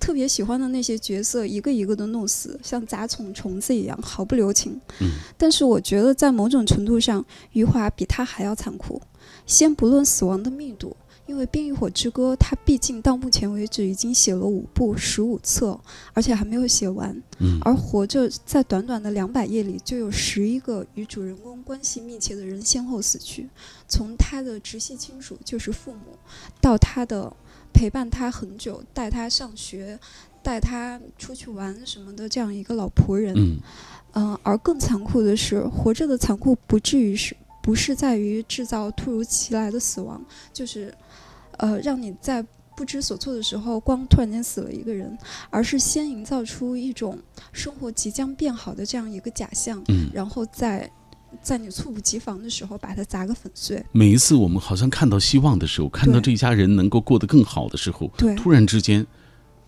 [0.03, 4.77] 特别喜欢的那些角色，一个一个的弄死，像杂虫虫子一样，毫不留情。
[4.99, 9.01] 嗯，但是我觉得在某种程度上，余华比他还要残酷。
[9.45, 10.97] 先不论死亡的密度。
[11.25, 15.79] 因为《冰与火之歌》，它毕竟到目前为止已经写了五部十五册，
[16.11, 17.15] 而且还没有写完。
[17.39, 23.47] 嗯，而活着在短短的两百页里，就有十一个与主人公关系密切的人先后死去，
[23.87, 26.17] 从他的直系亲属，就是父母，
[26.59, 27.33] 到他的
[27.73, 29.99] 陪伴他很久、带他上学、
[30.41, 33.33] 带他出去玩什么的这样一个老仆人。
[33.35, 33.57] 嗯，
[34.13, 40.93] 嗯，而更残酷的是，活着的残酷不至于是不是在于制造突如其来的死亡，就是。
[41.57, 42.43] 呃，让你在
[42.75, 45.15] 不知所措的时候，光突然间死了一个人，
[45.51, 47.15] 而是先营造出一种
[47.51, 50.91] 生活即将变好的这样一个假象，嗯，然后在
[51.41, 53.83] 在你猝不及防的时候把它砸个粉碎。
[53.91, 59.05] 每一次我们好像看到希望的时候，看到这一家人能够过得更好的时候，对，突然之间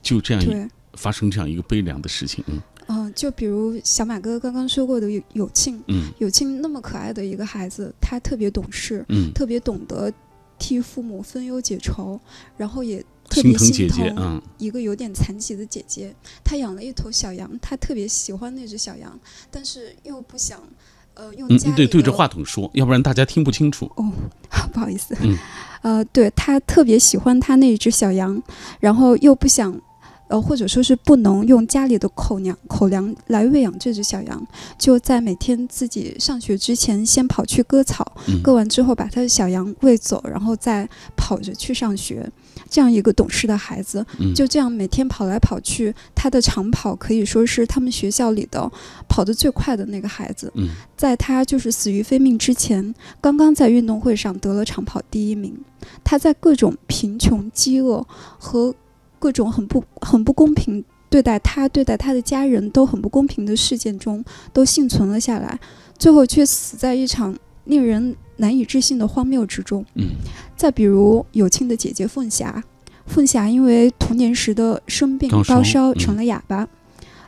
[0.02, 10.12] 就这样发生这样一个悲凉的事情，嗯嗯，就比如小马哥刚刚说过的有有庆，嗯，有庆那么可爱的一个孩子，他特别懂事，嗯，特别懂得。
[10.58, 12.18] 替父母分忧解愁，
[12.56, 16.16] 然后也特别心疼一个有点残疾的姐姐。
[16.46, 19.20] 他养了一头小羊，他特别喜欢那只小羊，
[19.52, 20.64] 但是又不想，
[21.16, 23.92] 呃，用家里对对着话筒说，要不然大家听不清楚。
[23.96, 24.12] 哦，
[24.72, 25.16] 不好意思。
[25.22, 25.38] 嗯，
[25.82, 28.42] 呃，对他特别喜欢他那一只小羊，
[28.80, 29.74] 然后又不想。
[30.28, 38.06] 呃，或者说是不能用家里的口粮口粮来喂养这只小羊，就在每天自己上学之前，先跑去割草，
[38.44, 42.30] 割完之后把他的小羊喂走，然后再跑着去上学。
[42.68, 48.70] 这样一个懂事的孩子，就这样每天跑来跑去，他的长跑可以说是他们学校里的
[49.08, 50.52] 跑得最快的那个孩子。
[50.98, 55.56] 在他就是死于非命之前，刚刚在运动会上得了长跑第一名。
[56.04, 58.06] 他在各种贫穷、饥饿
[58.40, 58.74] 和
[59.20, 65.60] 各种很不很不公平对待他、对待他的家人都很不公平的事件中，都幸存了下来，
[65.98, 69.86] 最后却死在一场令人难以置信的荒谬之中。
[69.96, 70.10] 嗯，
[70.58, 72.64] 再比如有庆的姐姐凤霞，
[73.06, 76.68] 凤霞因为童年时的生病高烧成了哑巴，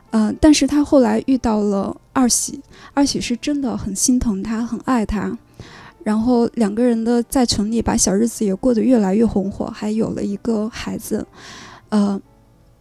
[0.10, 2.60] 嗯，但是她后来遇到了二喜，
[2.93, 5.38] 二喜是真的很心疼她，很爱她。
[6.04, 11.26] 然后两个人的在城里把小日子也过得越来越红火，还有了一个孩子。
[11.89, 12.19] 呃，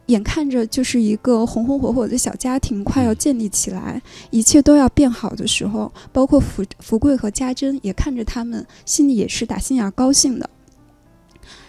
[0.06, 10.48] 眼看着就是一个红红火火的小家庭快要建立起来，一切都要变好的时候，包括福福贵和家珍也看着他们，心里也是打心眼高兴的。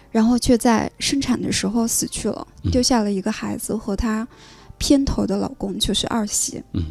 [0.09, 4.27] 然后却在生产的时候死去了，丢下了一个孩子和她
[4.77, 6.63] 偏头的老公，就是二喜。
[6.73, 6.83] 嗯，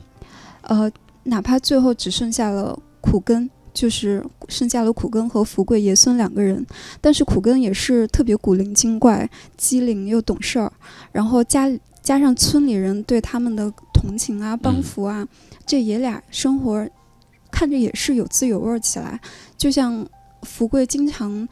[0.63, 0.93] 呃，
[1.25, 6.67] 哪怕最后只剩下了苦根，就是剩下了苦根和福贵爷孙两个人，
[7.03, 10.73] 但是苦根也是特别古灵精怪、机灵又懂事儿，
[11.13, 11.71] 然后加
[12.03, 15.29] 加上村里人对他们的同情啊、帮扶啊，
[15.67, 16.89] 这爷俩生活
[17.51, 19.21] 看着也是有滋有味起来，
[19.59, 20.07] 就像
[20.43, 21.47] 福贵经常。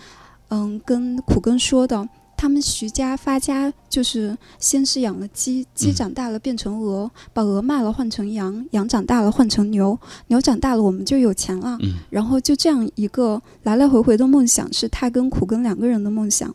[0.50, 2.06] 嗯，跟苦根说的，
[2.36, 11.78] 他们徐家发家就是先是养了鸡，鸡长大了变成鹅，把鹅卖了换成羊，羊长大了换成牛，牛长大了我们就有钱了。
[12.10, 16.54] 然后就这样一个来来回回的梦想，是他跟苦根两个人的梦想。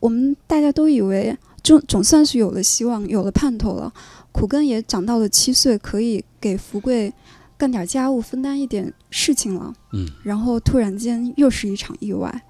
[0.00, 3.92] 我们大家都以为，总总算是有了希望，有了盼头了。
[4.32, 7.12] 苦根也长到了七岁，可以给福贵
[7.58, 9.74] 干点家务，分担一点事情了。
[9.92, 12.42] 嗯，然后突然间又是一场意外。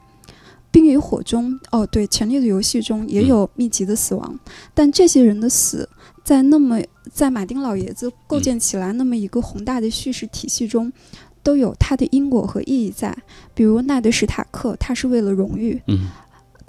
[0.71, 4.39] 冰与火中，哦，对，《权力的游戏》中也有密集的死亡，
[4.73, 5.89] 但这些人的死，
[6.25, 6.81] 在那么
[7.13, 10.93] 在马丁老爷子构建起来那么一个宏大的叙事体系中，
[11.43, 13.17] 都有它的因果和意义在。
[13.55, 15.81] 比如纳德史塔克，他是为了荣誉。
[15.89, 16.09] 嗯。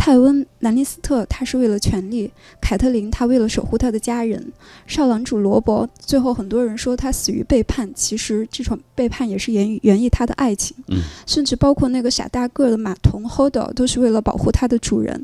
[0.04, 2.28] 泰温·兰尼斯特，他是为了权力；
[2.60, 4.42] 凯特琳，他为了守护他的家人；
[4.88, 10.76] 少郎主罗伯，最后很多人说他死于背叛，其实这种背叛也是源于源于他的爱情。
[10.88, 15.24] 嗯，甚至包括那个傻大个的马童 h o d e 都是为了保护他的主人。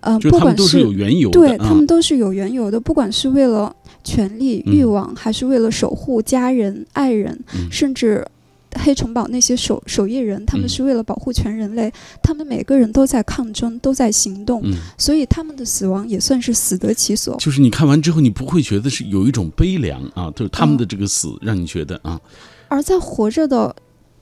[0.00, 7.38] 嗯，不管是有缘由，对他们都是有缘由的，不管是为了权力、欲望，还是为了守护家人、爱人，
[7.70, 8.26] 甚至。
[8.74, 11.90] 黑城堡那些守守夜人，他们是为了保护全人类，
[12.22, 14.62] 他们每个人都在抗争，都在行动，
[14.98, 17.34] 所以他们的死亡也算是死得其所。
[17.38, 22.20] 就是你看完之后，你不会觉得是有一种悲凉啊，就是他们的这个死让你觉得啊。
[22.68, 23.74] 而在活着的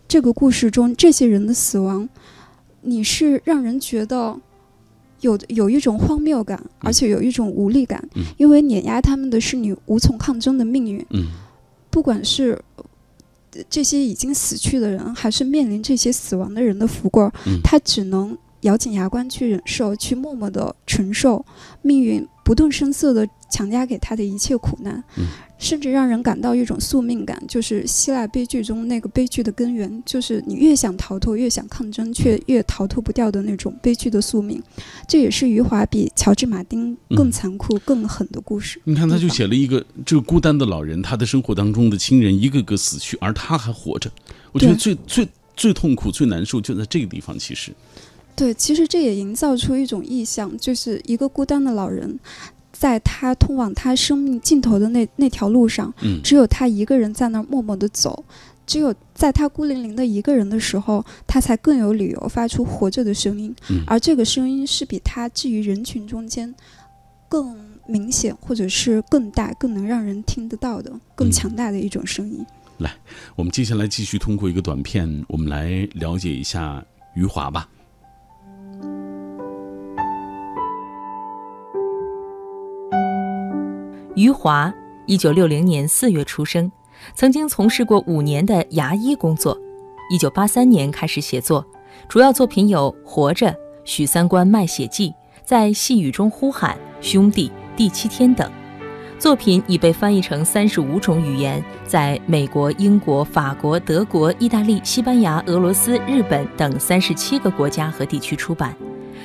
[0.07, 2.09] 这个故事中，这些人的死亡，
[2.83, 4.39] 你是让人觉得
[5.23, 11.05] 有有一种荒谬感，而且有一种无力感，因为碾压他们的是你无从抗争的命运。
[11.11, 11.27] 嗯，
[11.91, 12.57] 不管是。
[13.69, 17.29] 这些已经死去的人，还是面临这些死亡的人的福贵，
[17.63, 21.45] 他只能咬紧牙关去忍受，去默默的承受
[21.83, 25.03] 命运不动声色的强加给他的一切苦难。
[25.59, 34.63] 甚至让人感到一种宿命感，就是希腊悲剧中那个悲剧的根源，就是你越想逃脱，越想抗争，却越逃脱不掉的那种悲剧的宿命。
[35.09, 38.81] 这也是余华比乔治·马丁更残酷、更狠的故事。
[38.85, 44.11] 你看，他就写了一个这个孤单的老人，他的生活当中的亲人一个个死去，而他还活着。
[44.53, 47.39] 我觉得最最最痛苦、最难受就在这个地方。
[47.39, 47.73] 其实，
[48.35, 52.19] 对，其实这也营造出一种意象，就是一个孤单的老人。
[52.79, 58.25] 在他通往他生命尽头的那那条路上，只有他一个人在那儿默默的走。
[58.67, 63.55] 只有在他孤零零的一个人的时候，他才更有理由发出活着的声音。
[63.87, 66.53] 而这个声音是比他置于人群中间
[67.29, 72.45] 更明显，或者是更大、更能让人听得到的、更强大的一种声音。
[72.79, 72.93] 来，
[73.37, 76.85] 我们接下来继续通过一个短片，我们来了解一下
[77.15, 77.69] 余华吧。
[84.17, 84.73] 余华，
[85.05, 86.73] 一九六零年四月出生，
[87.15, 89.57] 曾经从事过五年的牙医工作。
[90.11, 91.63] 一九八三年开始写作，
[92.09, 93.47] 主要作品有《活着》
[93.85, 95.11] 《许三观卖血记》
[95.45, 96.75] 《在细雨中呼喊》
[97.07, 98.51] 《兄弟》《第七天》等。
[99.19, 108.75] 作品已被翻译成三十五种语言，在美国、英国、法国、德国、意大利、西班牙、俄罗斯、日本等三十七个国家和地区出版，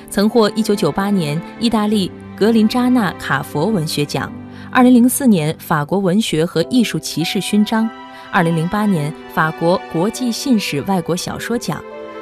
[0.10, 4.30] 曾获一九九八年意大利格林扎纳卡佛文学奖。
[4.74, 7.86] 二零零四年，法国文学和艺术骑士勋章；
[8.32, 11.78] 二零零八年，法国国际信使外国小说奖；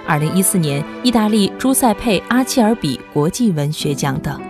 [0.07, 4.48] 二零一四年，意大利朱塞佩·阿切尔比国际文学奖等。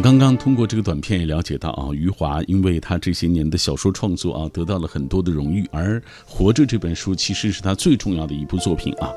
[0.00, 5.68] 刚刚通过这个短片也了解到啊，余华因为他这些年的小说创作啊，得到了很多的荣誉。
[5.72, 9.10] 而《活着》这本书其实是他最重要的一部作品啊。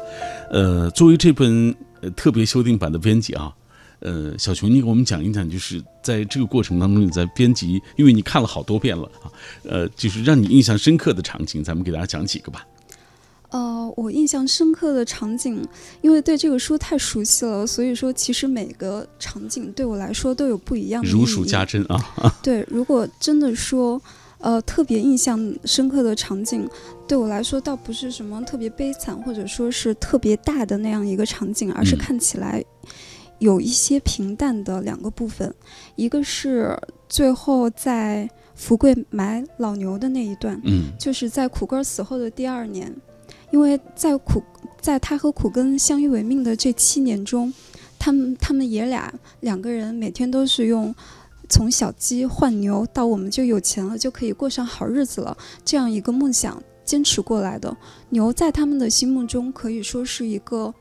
[0.52, 1.74] 呃，作为这本
[2.16, 3.54] 特别修订版的编辑啊，
[4.00, 9.32] 呃，小熊，你给我们讲一讲，就是在这个过程当中，你在编辑，因为你看了好多遍了啊，
[9.64, 12.66] 呃，就是让你印象深刻的场景，咱们给大家讲几个吧。
[13.52, 15.62] 呃，我印象深刻的场景，
[16.02, 22.40] 因为对这个书太熟悉了，所以说其实每个场景对我来说都有不一样的如数家珍啊。
[22.42, 24.02] 对，如果真的说，
[24.40, 26.68] 呃，特别印象深刻的场景，
[27.08, 32.64] 对我来说倒不是什么特别悲惨，或者说是特别大的那样一个场景，而是嗯看起来
[33.40, 35.54] 有一些平淡的两个部分，
[35.96, 36.76] 一个是
[37.10, 42.96] 最后在福贵买老牛的那一段，嗯就是在苦根儿死后的第二年，
[43.52, 44.42] 因为在苦
[44.82, 47.54] 在他和苦根相依为命的这七年中，
[48.00, 50.94] 他们他们爷俩两个人每天都是用
[51.50, 57.76] 从小鸡换牛到我们就有钱了，就可以过上好日子了这样一个梦想坚持过来的。
[58.10, 60.74] 牛在他们的心目中可以说是一个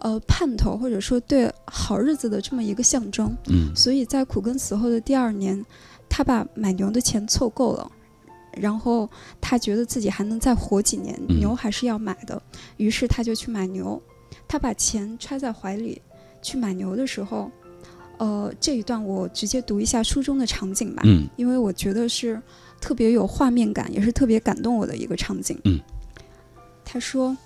[0.00, 3.36] 呃盼头，或者说对好日子的这么一个象征。
[3.48, 5.64] 嗯所以在苦根死后的第二年，
[6.08, 7.90] 他把买牛的钱凑够了，
[8.60, 9.08] 然后
[9.40, 12.40] 他觉得自己还能再活几年，嗯牛还是要买的，
[12.76, 14.00] 于是他就去买牛。
[14.48, 16.00] 他把钱揣在怀里
[16.40, 17.50] 去买牛的时候，
[18.18, 22.40] 呃，这一段我直接读一下书中的场景吧，嗯因为我觉得是
[22.80, 25.58] 特别有画面感，也是特别感动我的一个场景。
[25.64, 25.80] 嗯，
[26.84, 27.36] 他说，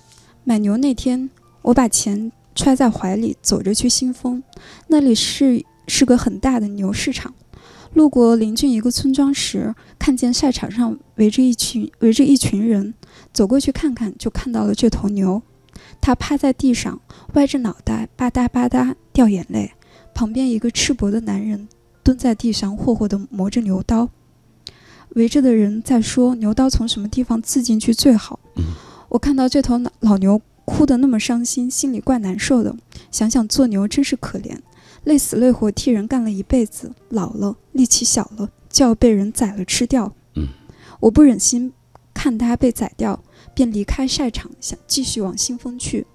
[0.45, 1.31] 买牛那天，
[1.63, 4.43] 我把钱揣在怀里，走着去新丰，
[4.89, 7.33] 那里是是个很大的牛市场。
[7.95, 12.95] 路过邻近一个村庄时，看见赛场上围着一群围着一群人，
[13.33, 15.43] 走过去看看，就看到了这头牛。
[16.01, 17.01] 它趴在地上，
[17.35, 19.73] 歪着脑袋，吧嗒吧嗒掉眼泪。
[20.15, 21.69] 旁边一个赤膊的男人
[22.03, 24.09] 蹲在地上，霍霍地磨着牛刀。
[25.11, 28.39] 围着的人在说牛刀从什么地方刺进去最好。
[28.57, 28.65] 嗯
[29.09, 32.77] 我看到这头老老牛哭得那么伤心，心里怪难受的。
[33.11, 34.57] 想想做牛真是可怜，
[35.05, 40.13] 累死累活替人干了一辈子，老了力气小了，就要被人宰了吃掉。
[40.35, 40.49] 嗯，
[41.01, 41.73] 我不忍心
[42.13, 43.23] 看他被宰掉，
[43.55, 46.07] 便离开晒场，想继续往新丰去。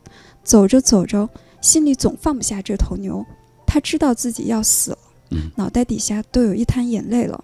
[0.43, 1.27] 走着走着，
[1.61, 3.25] 心里总放不下这头牛。
[3.65, 4.97] 他知道自己要死了，
[5.31, 7.43] 嗯脑袋底下都有一滩眼泪了。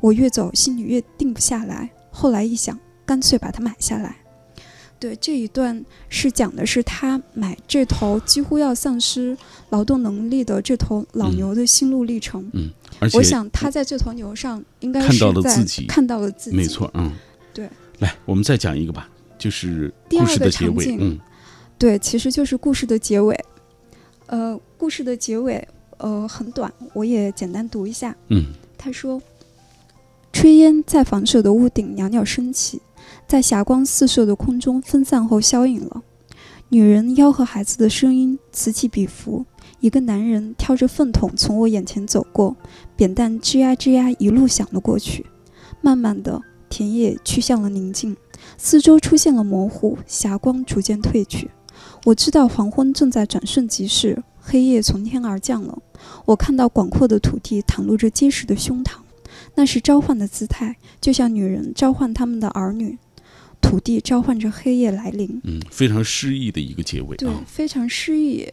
[0.00, 4.16] 我越走心里越定不下来，后来一想，干脆把它买下来。
[5.02, 9.36] 对这一段是讲的是他买这头几乎要丧失
[9.70, 12.48] 劳动能力的这头老嗯牛的心路历程。
[13.00, 17.10] 而且我想他在这头牛上应该看到了自己看到了自己，没错，嗯，
[17.52, 17.68] 对。
[17.98, 21.18] 来，我们再讲一个吧，就是故事的结尾嗯
[21.76, 23.36] 对，其实就是故事的结尾。
[24.26, 25.66] 呃，故事的结尾
[25.98, 28.16] 呃很短，我也简单读一下。
[28.28, 29.20] 嗯他说
[30.32, 32.80] ：“炊烟在房舍的屋顶袅袅升起，
[33.26, 36.02] 在霞光四射的空中分散后消隐了。
[36.68, 39.44] 女人吆喝孩子的声音此起彼伏。
[39.80, 42.56] 一个男人挑着粪桶从我眼前走过，
[42.96, 45.26] 扁担吱呀吱呀一路响了过去。
[45.80, 48.16] 慢慢的，田野趋向了宁静，
[48.56, 51.50] 四周出现了模糊，霞光逐渐褪去。
[52.04, 55.76] 我知道黄昏正在转瞬即逝，黑夜从天而降了。
[56.24, 58.98] 我看到广阔的土地袒露着结实的胸膛，
[59.54, 62.98] 那是召唤的姿态，就像女人召唤他们的儿女。
[63.60, 68.46] 土地召唤着黑夜来临，嗯，非常诗意的一个结尾对啊，，非常诗意。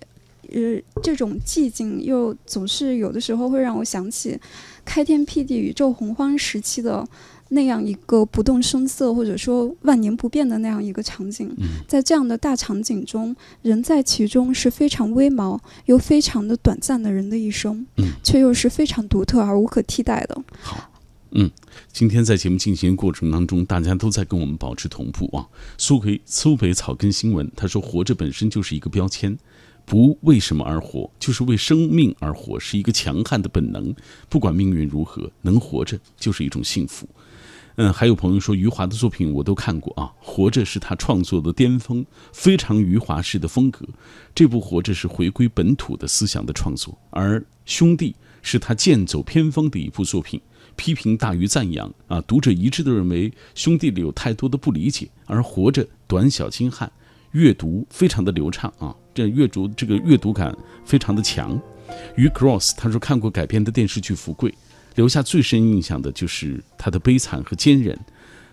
[0.51, 4.39] 呃，这种寂静又总是有的时候会让我想起
[4.85, 7.05] 开天辟地、宇宙洪荒时期的
[7.49, 11.53] 那样一个不动声色，或者说万年不变的那样一个场景。
[11.57, 20.39] 嗯在这样的大场景中，人在其中是非常微茫又非常的短暂的人的一生，嗯却又是非常独特而无可替代的。
[21.31, 21.49] 嗯，
[21.91, 25.47] 今天在节目进行过程当中，大家都在跟我们保持同步啊。
[25.77, 29.37] 苏北苏北草根新闻他说，活着本身就是一个标签，
[29.85, 33.93] 不为什么而活，就是为生命而活，是一个强悍的本能。
[34.27, 37.07] 不管命运如何，能活着就是一种幸福。
[37.75, 42.03] 嗯，还有朋友说余华的作品我都看过啊，《活着》是他创作的巅峰，
[42.33, 43.87] 非常余华式的风格。
[44.33, 48.11] 这部《活着》是回归本土的思想的创作，而《兄弟》
[48.41, 50.41] 是他剑走偏锋的一部作品。
[50.79, 56.89] 批评大于赞扬啊，读者一致都认为《兄弟》里有太多的不理解，而《活着》短小精悍，
[57.33, 61.61] 阅读非常的流畅啊，这阅读这个阅读感非常的强。
[62.15, 64.49] 于 Cross 他说看过改编的电视剧《福贵》，
[64.95, 67.99] 留下最深印象的就是他的悲惨和坚韧。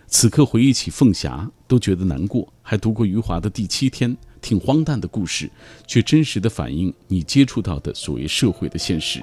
[0.07, 2.51] 此刻回忆起凤霞，都觉得难过。
[2.61, 4.11] 还读过余华的《第七天》，
[4.41, 5.49] 挺荒诞的故事，
[5.87, 9.21] 却真实的反映你接触到的所谓社会的现实。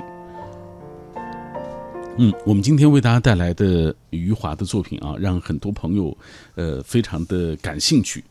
[2.17, 6.17] 嗯，我们今天为大家带来的余华的作品啊，让很多朋友
[6.55, 8.23] 呃非常的感兴趣。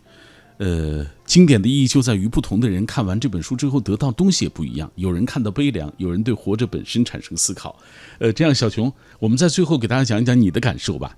[0.58, 4.90] 呃，经典的意义就在于不同的人看完这本书之后得到东西也不一样。
[4.96, 7.78] 有人看到悲凉，有人对活着本身产生思考。
[8.20, 11.18] 呃，这样，小熊，我们在最后给大家讲一讲你的感受吧。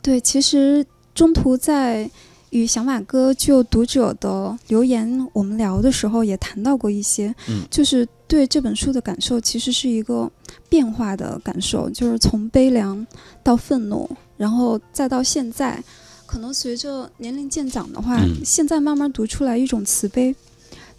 [0.00, 2.08] 对，其实中途在
[2.50, 10.30] 与小马哥就读者的留言，我们聊的时候也谈到过一些，嗯就是对这本书的感受，其实是一个
[10.68, 13.06] 变化的感受，就是从悲凉
[13.42, 15.82] 到愤怒，然后再到现在，
[16.26, 20.34] 可能随着年龄渐长的话，嗯现在慢慢读出来一种慈悲，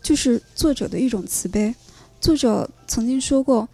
[0.02, 1.74] 就是作者的一种慈悲。
[2.22, 3.68] 作者曾经说过，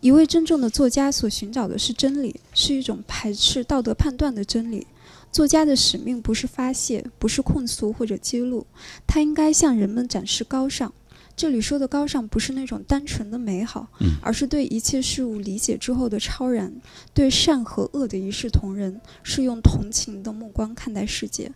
[0.00, 4.86] 一位真正的作家所寻找的是真理，是一种排斥道德判断的真理。
[5.32, 8.66] 作家的使命不是发泄，不是控诉或者揭露，
[9.06, 10.92] 他应该向人们展示高尚。
[11.34, 16.70] 这里说的高尚，不是那种单纯的美好，嗯而是对一切事物理解之后的超然，
[17.14, 21.50] 对善和恶的一视同仁，是用同情的目光看待世界。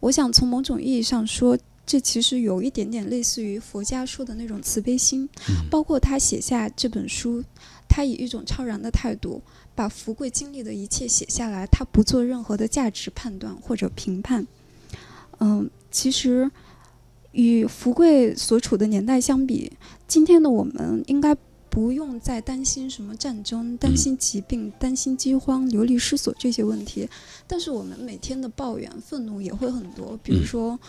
[0.00, 7.42] 我想从某种意义上说，这其实有一点点类似于佛家说的那种慈悲心，嗯包括他写下这本书，
[7.94, 9.42] 他以一种超然的态度，
[9.74, 14.46] 把福贵经历的一切写下来，他不做任何的价值判断或者评判。
[15.40, 16.50] 嗯，其实
[17.32, 19.70] 与福贵所处的年代相比，
[20.08, 21.36] 今天的我们应该
[21.68, 27.06] 不用再担心什么战争、担心疾病、担心饥荒、流离失所这些问题，
[27.46, 30.46] 但是我们每天的抱怨、愤怒也会很多，比如嗯。
[30.46, 30.80] 说，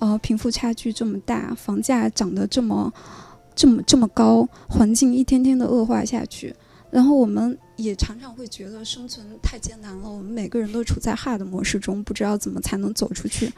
[0.00, 2.92] 呃，贫富差距这么大，房价涨得这么、
[3.58, 6.54] 这么、这么高，环境一天天的恶化下去，
[6.92, 13.52] 然后我们也常常会觉得生存太艰难了，我们每个人都处在 hard 模式中，不知道怎么才能走出去。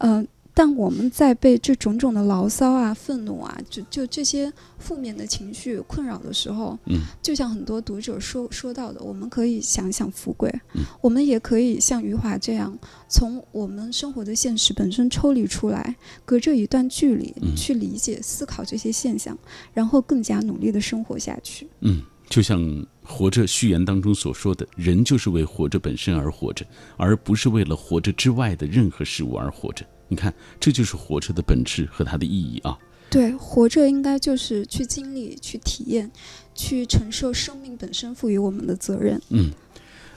[0.00, 0.26] 嗯，
[0.58, 12.76] 但我们在被这种种的牢骚啊、愤怒啊，就就这些负面的情绪困扰的时候，嗯就像很多读者说说到的，我们可以想想富贵，嗯我们也可以像余华这样，
[13.08, 15.94] 从我们生活的现实本身抽离出来，
[16.24, 19.38] 隔着一段距离嗯去理解、思考这些现象，
[19.72, 21.68] 然后更加努力的生活下去。
[21.82, 22.60] 嗯，就像
[23.04, 29.86] 《活着》序言当中所说的，人就是为活着本身而活着，而不是为了活着之外的任何事物而活着。
[30.08, 32.78] 你看，这就是活着的本质和它的意义啊。
[33.10, 36.10] 对，活着应该就是去经历、去体验、
[36.54, 39.18] 去承受生命本身赋予我们的责任。
[39.30, 39.50] 嗯，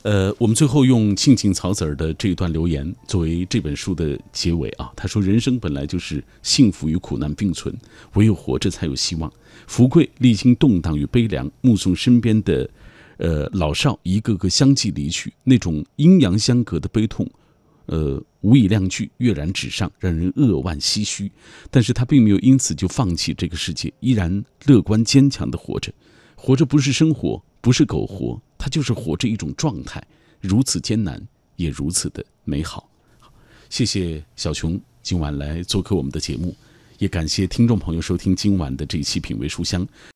[0.02, 4.92] 呃，我们最后用庆庆草籽儿的这一段留言作为这本书的结尾啊。
[4.94, 7.74] 他说：“人生本来就是幸福与苦难并存，
[8.16, 9.32] 唯有活着才有希望。
[9.68, 12.70] 福贵历经动荡与悲凉，目送身边的
[13.20, 17.26] 呃老少一个个相继离去，那种阴阳相隔的悲痛。”
[17.88, 21.32] 呃，无以量句，跃然纸上，让人扼腕唏嘘。
[21.70, 25.92] 但是他并没有因此就放弃这个世界，依然乐观坚强地活着。
[26.36, 30.04] 活着不是生活，不是苟活，它就是活着一种状态，
[30.40, 31.22] 如此艰难，
[31.56, 32.90] 也如此的美好。
[33.70, 36.56] 谢谢小琼今晚来做客我们的节目，
[36.98, 39.88] 也感谢听众朋友收听今晚的这一期品味书香。